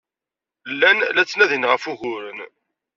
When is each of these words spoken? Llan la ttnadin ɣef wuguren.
Llan 0.73 0.99
la 1.13 1.23
ttnadin 1.23 1.67
ɣef 1.71 1.83
wuguren. 1.87 2.39